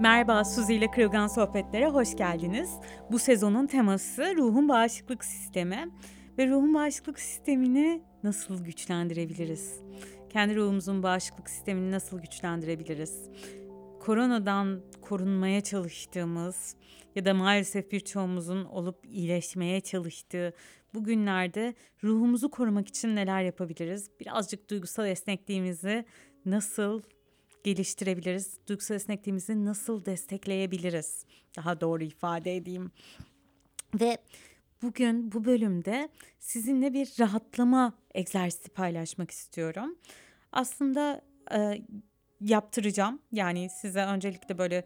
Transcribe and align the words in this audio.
Merhaba 0.00 0.44
Suzi 0.44 0.74
ile 0.74 0.90
Kırılgan 0.90 1.26
Sohbetlere 1.26 1.86
hoş 1.86 2.16
geldiniz. 2.16 2.70
Bu 3.10 3.18
sezonun 3.18 3.66
teması 3.66 4.36
ruhun 4.36 4.68
bağışıklık 4.68 5.24
sistemi 5.24 5.88
ve 6.38 6.46
ruhun 6.46 6.74
bağışıklık 6.74 7.20
sistemini 7.20 8.02
nasıl 8.22 8.64
güçlendirebiliriz? 8.64 9.80
Kendi 10.30 10.56
ruhumuzun 10.56 11.02
bağışıklık 11.02 11.50
sistemini 11.50 11.90
nasıl 11.90 12.20
güçlendirebiliriz? 12.20 13.30
Koronadan 14.00 14.80
korunmaya 15.00 15.60
çalıştığımız 15.60 16.76
ya 17.16 17.24
da 17.24 17.34
maalesef 17.34 17.92
birçoğumuzun 17.92 18.64
olup 18.64 19.06
iyileşmeye 19.06 19.80
çalıştığı 19.80 20.52
bu 20.94 21.04
günlerde 21.04 21.74
ruhumuzu 22.04 22.50
korumak 22.50 22.88
için 22.88 23.16
neler 23.16 23.42
yapabiliriz? 23.42 24.10
Birazcık 24.20 24.70
duygusal 24.70 25.06
esnekliğimizi 25.06 26.04
nasıl 26.44 27.02
geliştirebiliriz? 27.64 28.58
Duygusal 28.68 28.96
esnekliğimizi 28.96 29.64
nasıl 29.64 30.04
destekleyebiliriz? 30.04 31.24
Daha 31.56 31.80
doğru 31.80 32.04
ifade 32.04 32.56
edeyim. 32.56 32.90
Ve 34.00 34.18
bugün 34.82 35.32
bu 35.32 35.44
bölümde 35.44 36.08
sizinle 36.38 36.92
bir 36.92 37.14
rahatlama 37.20 37.92
egzersizi 38.14 38.68
paylaşmak 38.68 39.30
istiyorum. 39.30 39.98
Aslında 40.52 41.20
e, 41.54 41.82
yaptıracağım. 42.40 43.18
Yani 43.32 43.68
size 43.70 44.00
öncelikle 44.04 44.58
böyle 44.58 44.84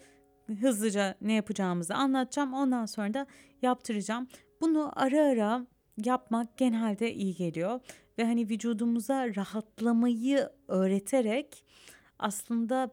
hızlıca 0.60 1.14
ne 1.20 1.32
yapacağımızı 1.32 1.94
anlatacağım. 1.94 2.54
Ondan 2.54 2.86
sonra 2.86 3.14
da 3.14 3.26
yaptıracağım. 3.62 4.28
Bunu 4.60 4.92
ara 4.96 5.26
ara 5.26 5.66
yapmak 6.04 6.58
genelde 6.58 7.14
iyi 7.14 7.34
geliyor 7.34 7.80
ve 8.18 8.24
hani 8.24 8.48
vücudumuza 8.48 9.34
rahatlamayı 9.36 10.48
öğreterek 10.68 11.64
aslında 12.22 12.90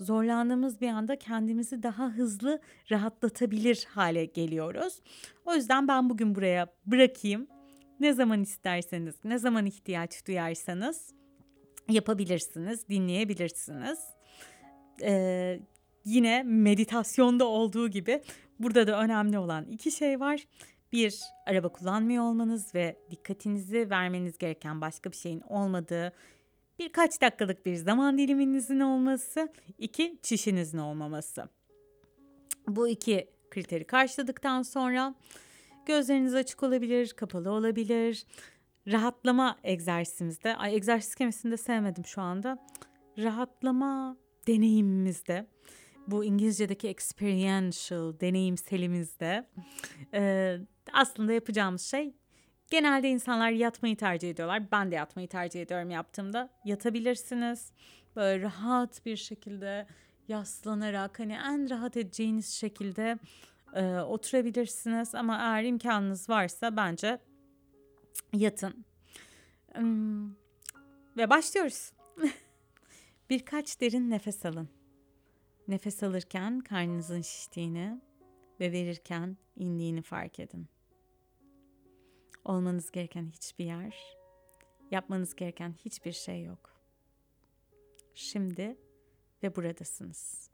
zorlandığımız 0.00 0.80
bir 0.80 0.88
anda 0.88 1.16
kendimizi 1.16 1.82
daha 1.82 2.08
hızlı 2.08 2.60
rahatlatabilir 2.90 3.86
hale 3.90 4.24
geliyoruz. 4.24 5.00
O 5.44 5.54
yüzden 5.54 5.88
ben 5.88 6.10
bugün 6.10 6.34
buraya 6.34 6.66
bırakayım. 6.86 7.46
Ne 8.00 8.12
zaman 8.12 8.42
isterseniz, 8.42 9.14
ne 9.24 9.38
zaman 9.38 9.66
ihtiyaç 9.66 10.26
duyarsanız 10.26 11.14
yapabilirsiniz, 11.88 12.88
dinleyebilirsiniz. 12.88 13.98
Ee, 15.02 15.60
yine 16.04 16.42
meditasyonda 16.42 17.44
olduğu 17.44 17.88
gibi 17.88 18.22
burada 18.58 18.86
da 18.86 19.00
önemli 19.00 19.38
olan 19.38 19.64
iki 19.64 19.90
şey 19.90 20.20
var. 20.20 20.44
Bir, 20.92 21.20
araba 21.46 21.68
kullanmıyor 21.68 22.24
olmanız 22.24 22.74
ve 22.74 22.96
dikkatinizi 23.10 23.90
vermeniz 23.90 24.38
gereken 24.38 24.80
başka 24.80 25.10
bir 25.10 25.16
şeyin 25.16 25.40
olmadığı 25.40 26.12
birkaç 26.78 27.20
dakikalık 27.20 27.66
bir 27.66 27.74
zaman 27.74 28.18
diliminizin 28.18 28.80
olması, 28.80 29.48
iki 29.78 30.18
çişinizin 30.22 30.78
olmaması. 30.78 31.48
Bu 32.68 32.88
iki 32.88 33.30
kriteri 33.50 33.84
karşıladıktan 33.84 34.62
sonra 34.62 35.14
gözleriniz 35.86 36.34
açık 36.34 36.62
olabilir, 36.62 37.12
kapalı 37.16 37.50
olabilir. 37.50 38.26
Rahatlama 38.88 39.58
egzersizimizde, 39.64 40.56
ay 40.56 40.76
egzersiz 40.76 41.14
kelimesini 41.14 41.52
de 41.52 41.56
sevmedim 41.56 42.04
şu 42.04 42.20
anda. 42.20 42.58
Rahatlama 43.18 44.16
deneyimimizde, 44.46 45.46
bu 46.06 46.24
İngilizce'deki 46.24 46.88
experiential 46.88 48.20
deneyimselimizde 48.20 49.48
e, 50.14 50.56
aslında 50.92 51.32
yapacağımız 51.32 51.82
şey 51.82 52.14
Genelde 52.72 53.08
insanlar 53.08 53.50
yatmayı 53.50 53.96
tercih 53.96 54.30
ediyorlar. 54.30 54.70
Ben 54.72 54.90
de 54.90 54.94
yatmayı 54.94 55.28
tercih 55.28 55.62
ediyorum 55.62 55.90
yaptığımda. 55.90 56.48
Yatabilirsiniz. 56.64 57.72
Böyle 58.16 58.42
rahat 58.42 59.06
bir 59.06 59.16
şekilde 59.16 59.86
yaslanarak 60.28 61.18
hani 61.18 61.32
en 61.32 61.70
rahat 61.70 61.96
edeceğiniz 61.96 62.48
şekilde 62.48 63.18
e, 63.74 64.00
oturabilirsiniz. 64.00 65.14
Ama 65.14 65.38
eğer 65.38 65.64
imkanınız 65.64 66.28
varsa 66.28 66.76
bence 66.76 67.18
yatın. 68.32 68.84
Hmm. 69.74 70.30
Ve 71.16 71.30
başlıyoruz. 71.30 71.92
Birkaç 73.30 73.80
derin 73.80 74.10
nefes 74.10 74.46
alın. 74.46 74.68
Nefes 75.68 76.02
alırken 76.02 76.60
karnınızın 76.60 77.22
şiştiğini 77.22 78.00
ve 78.60 78.72
verirken 78.72 79.36
indiğini 79.56 80.02
fark 80.02 80.40
edin. 80.40 80.68
Olmanız 82.44 82.90
gereken 82.90 83.26
hiçbir 83.26 83.64
yer, 83.64 84.16
yapmanız 84.90 85.34
gereken 85.34 85.74
hiçbir 85.84 86.12
şey 86.12 86.44
yok. 86.44 86.70
Şimdi 88.14 88.76
ve 89.42 89.56
buradasınız. 89.56 90.50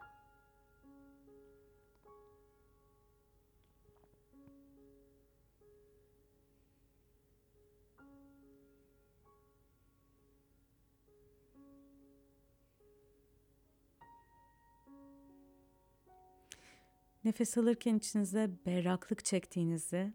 Nefes 17.25 17.59
alırken 17.59 17.97
içinize 17.97 18.51
berraklık 18.67 19.25
çektiğinizi 19.25 20.13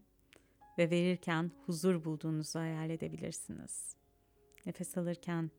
ve 0.77 0.89
verirken 0.89 1.51
huzur 1.65 2.05
bulduğunuzu 2.05 2.59
hayal 2.59 2.89
edebilirsiniz. 2.89 3.95
Nefes 4.65 4.97
alırken 4.97 5.51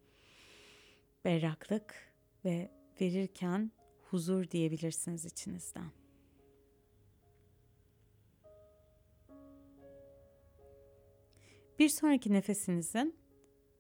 berraklık 1.25 2.13
ve 2.45 2.71
verirken 3.01 3.73
huzur 4.03 4.51
diyebilirsiniz 4.51 5.25
içinizden. 5.25 5.91
Bir 11.79 11.89
sonraki 11.89 12.33
nefesinizin 12.33 13.17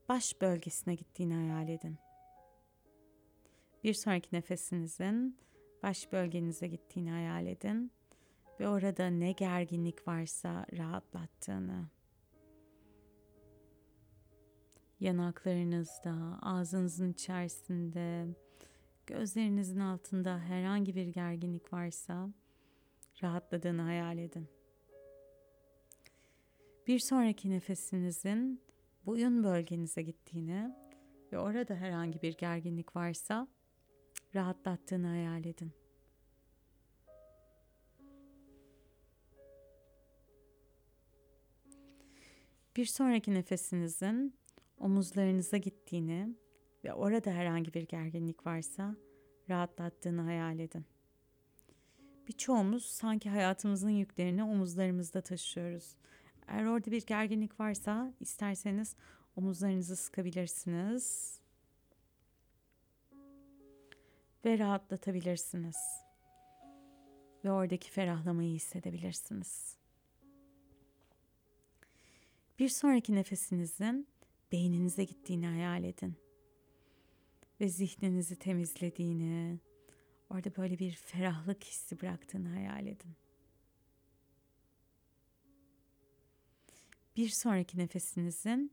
baş 0.08 0.40
bölgesine 0.40 0.94
gittiğini 0.94 1.34
hayal 1.34 1.68
edin. 1.68 1.98
Bir 3.84 3.94
sonraki 3.94 4.28
nefesinizin 4.36 5.38
baş 5.82 6.12
bölgenize 6.12 6.68
gittiğini 6.68 7.10
hayal 7.10 7.46
edin 7.46 7.92
ve 8.60 8.68
orada 8.68 9.06
ne 9.06 9.32
gerginlik 9.32 10.08
varsa 10.08 10.66
rahatlattığını. 10.76 11.86
Yanaklarınızda, 15.00 16.38
ağzınızın 16.42 17.12
içerisinde, 17.12 18.26
gözlerinizin 19.06 19.80
altında 19.80 20.38
herhangi 20.38 20.94
bir 20.94 21.06
gerginlik 21.06 21.72
varsa 21.72 22.28
rahatladığını 23.22 23.82
hayal 23.82 24.18
edin. 24.18 24.48
Bir 26.86 26.98
sonraki 26.98 27.50
nefesinizin 27.50 28.60
boyun 29.06 29.44
bölgenize 29.44 30.02
gittiğini 30.02 30.74
ve 31.32 31.38
orada 31.38 31.74
herhangi 31.74 32.22
bir 32.22 32.36
gerginlik 32.36 32.96
varsa 32.96 33.48
rahatlattığını 34.34 35.06
hayal 35.06 35.44
edin. 35.44 35.83
Bir 42.76 42.84
sonraki 42.84 43.34
nefesinizin 43.34 44.34
omuzlarınıza 44.78 45.56
gittiğini 45.56 46.36
ve 46.84 46.92
orada 46.92 47.30
herhangi 47.30 47.74
bir 47.74 47.82
gerginlik 47.82 48.46
varsa 48.46 48.96
rahatlattığını 49.50 50.20
hayal 50.20 50.58
edin. 50.58 50.84
Birçoğumuz 52.28 52.84
sanki 52.84 53.30
hayatımızın 53.30 53.90
yüklerini 53.90 54.44
omuzlarımızda 54.44 55.20
taşıyoruz. 55.20 55.96
Eğer 56.48 56.64
orada 56.64 56.90
bir 56.90 57.06
gerginlik 57.06 57.60
varsa 57.60 58.12
isterseniz 58.20 58.96
omuzlarınızı 59.36 59.96
sıkabilirsiniz 59.96 61.38
ve 64.44 64.58
rahatlatabilirsiniz. 64.58 65.76
Ve 67.44 67.52
oradaki 67.52 67.90
ferahlamayı 67.90 68.54
hissedebilirsiniz. 68.54 69.83
Bir 72.58 72.68
sonraki 72.68 73.14
nefesinizin 73.14 74.08
beyninize 74.52 75.04
gittiğini 75.04 75.46
hayal 75.46 75.84
edin. 75.84 76.14
Ve 77.60 77.68
zihninizi 77.68 78.36
temizlediğini, 78.36 79.58
orada 80.30 80.56
böyle 80.56 80.78
bir 80.78 80.92
ferahlık 80.92 81.64
hissi 81.64 82.00
bıraktığını 82.00 82.48
hayal 82.48 82.86
edin. 82.86 83.16
Bir 87.16 87.28
sonraki 87.28 87.78
nefesinizin 87.78 88.72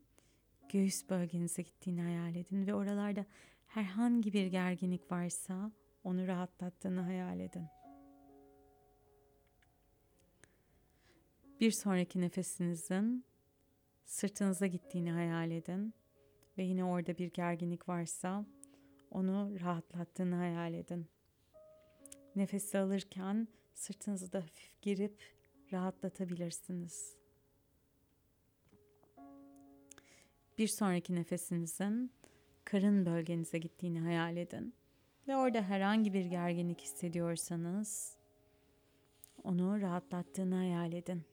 göğüs 0.68 1.10
bölgenize 1.10 1.62
gittiğini 1.62 2.02
hayal 2.02 2.36
edin 2.36 2.66
ve 2.66 2.74
oralarda 2.74 3.26
herhangi 3.66 4.32
bir 4.32 4.46
gerginlik 4.46 5.12
varsa 5.12 5.72
onu 6.04 6.26
rahatlattığını 6.26 7.00
hayal 7.00 7.40
edin. 7.40 7.66
Bir 11.60 11.70
sonraki 11.70 12.20
nefesinizin 12.20 13.24
sırtınıza 14.12 14.66
gittiğini 14.66 15.12
hayal 15.12 15.50
edin 15.50 15.94
ve 16.58 16.62
yine 16.62 16.84
orada 16.84 17.18
bir 17.18 17.30
gerginlik 17.30 17.88
varsa 17.88 18.44
onu 19.10 19.60
rahatlattığını 19.60 20.34
hayal 20.34 20.74
edin. 20.74 21.06
Nefesi 22.36 22.78
alırken 22.78 23.48
sırtınızı 23.74 24.32
da 24.32 24.38
hafif 24.38 24.82
girip 24.82 25.22
rahatlatabilirsiniz. 25.72 27.16
Bir 30.58 30.68
sonraki 30.68 31.14
nefesinizin 31.14 32.12
karın 32.64 33.06
bölgenize 33.06 33.58
gittiğini 33.58 34.00
hayal 34.00 34.36
edin. 34.36 34.74
Ve 35.28 35.36
orada 35.36 35.62
herhangi 35.62 36.12
bir 36.12 36.24
gerginlik 36.24 36.80
hissediyorsanız 36.80 38.16
onu 39.44 39.80
rahatlattığını 39.80 40.54
hayal 40.54 40.92
edin. 40.92 41.31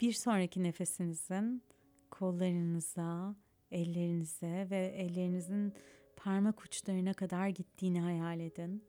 Bir 0.00 0.12
sonraki 0.12 0.62
nefesinizin 0.62 1.62
kollarınıza, 2.10 3.36
ellerinize 3.70 4.66
ve 4.70 4.86
ellerinizin 4.86 5.74
parmak 6.16 6.64
uçlarına 6.64 7.14
kadar 7.14 7.48
gittiğini 7.48 8.00
hayal 8.00 8.40
edin. 8.40 8.84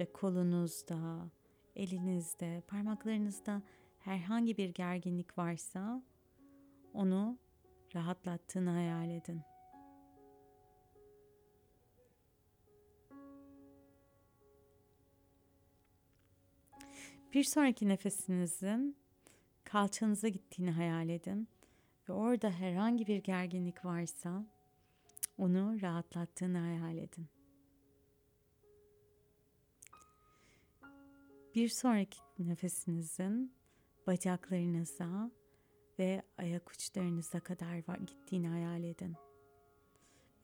Ve 0.00 0.12
kolunuzda, 0.12 1.30
elinizde, 1.76 2.62
parmaklarınızda 2.68 3.62
herhangi 3.98 4.56
bir 4.56 4.68
gerginlik 4.68 5.38
varsa 5.38 6.02
onu 6.94 7.38
rahatlattığını 7.94 8.70
hayal 8.70 9.10
edin. 9.10 9.40
Bir 17.34 17.44
sonraki 17.44 17.88
nefesinizin 17.88 18.99
kalçanıza 19.72 20.28
gittiğini 20.28 20.70
hayal 20.70 21.08
edin 21.08 21.48
ve 22.08 22.12
orada 22.12 22.50
herhangi 22.50 23.06
bir 23.06 23.16
gerginlik 23.16 23.84
varsa 23.84 24.44
onu 25.38 25.82
rahatlattığını 25.82 26.58
hayal 26.58 26.96
edin. 26.96 27.26
Bir 31.54 31.68
sonraki 31.68 32.18
nefesinizin 32.38 33.52
bacaklarınıza 34.06 35.30
ve 35.98 36.22
ayak 36.38 36.70
uçlarınıza 36.70 37.40
kadar 37.40 37.76
gittiğini 38.06 38.48
hayal 38.48 38.82
edin. 38.84 39.16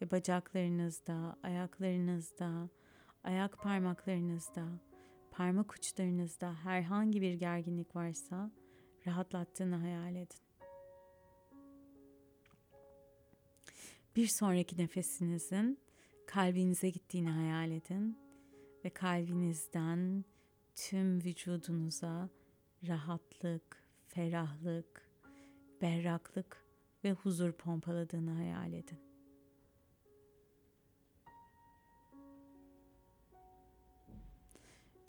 Ve 0.02 0.11
bacaklarınızda, 0.11 1.37
ayaklarınızda, 1.43 2.69
ayak 3.25 3.58
parmaklarınızda, 3.58 4.67
parmak 5.31 5.75
uçlarınızda 5.75 6.55
herhangi 6.55 7.20
bir 7.20 7.34
gerginlik 7.34 7.96
varsa 7.96 8.50
rahatlattığını 9.06 9.76
hayal 9.76 10.17
edin. 10.17 10.38
Bir 14.17 14.26
sonraki 14.26 14.79
nefesinizin 14.79 15.79
kalbinize 16.26 16.91
gittiğini 16.91 17.31
hayal 17.31 17.70
edin 17.70 18.19
ve 18.85 18.91
kalbinizden 18.91 20.25
tüm 20.75 21.25
vücudunuza 21.25 22.29
rahatlık, 22.87 23.82
ferahlık, 24.08 25.11
berraklık 25.82 26.64
ve 27.05 27.12
huzur 27.12 27.53
pompaladığını 27.53 28.31
hayal 28.31 28.73
edin. 28.73 28.99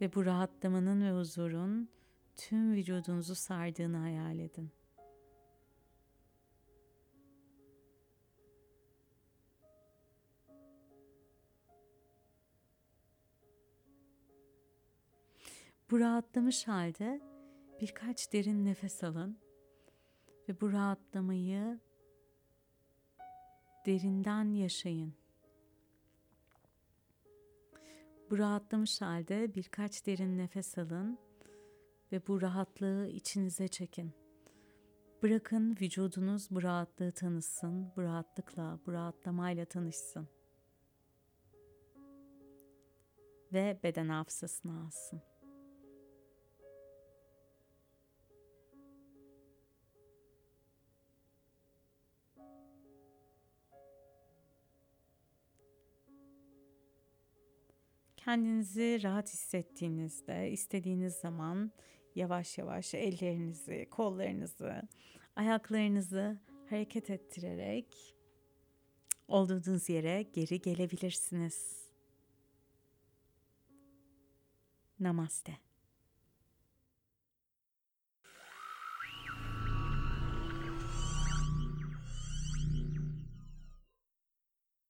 Ve 0.02 0.16
bu 0.16 0.26
rahatlamanın 0.26 1.04
ve 1.04 1.20
huzurun 1.20 1.90
tüm 2.38 2.74
vücudunuzu 2.74 3.36
sardığını 3.36 3.98
hayal 3.98 4.40
edin. 4.40 4.72
Bu 15.92 16.00
rahatlamış 16.00 16.68
halde 16.68 17.22
birkaç 17.82 18.34
derin 18.34 18.66
nefes 18.66 19.04
alın 19.04 19.38
ve 20.50 20.62
bu 20.62 20.72
rahatlamayı 20.72 21.80
derinden 23.86 24.54
yaşayın. 24.54 25.14
Bu 28.30 28.38
rahatlamış 28.38 29.02
halde 29.02 29.56
birkaç 29.56 30.06
derin 30.06 30.38
nefes 30.38 30.78
alın 30.78 31.27
ve 32.12 32.28
bu 32.28 32.42
rahatlığı 32.42 33.08
içinize 33.08 33.68
çekin. 33.68 34.14
Bırakın 35.24 35.78
vücudunuz 35.82 36.48
bu 36.52 36.64
rahatlığı 36.64 37.12
tanısın, 37.12 37.92
bu 37.96 38.02
rahatlıkla, 38.02 38.80
bu 38.86 38.94
rahatlamayla 38.94 39.66
tanışsın. 39.66 40.28
Ve 43.54 43.80
beden 43.84 44.10
hafızasına 44.10 44.86
alsın. 44.86 45.22
Kendinizi 58.18 59.00
rahat 59.04 59.34
hissettiğinizde, 59.34 60.52
istediğiniz 60.52 61.16
zaman 61.16 61.72
yavaş 62.18 62.58
yavaş 62.58 62.94
ellerinizi, 62.94 63.88
kollarınızı, 63.92 64.82
ayaklarınızı 65.36 66.38
hareket 66.70 67.10
ettirerek 67.10 68.16
olduğunuz 69.28 69.90
yere 69.90 70.22
geri 70.22 70.62
gelebilirsiniz. 70.62 71.88
Namaste. 75.00 75.67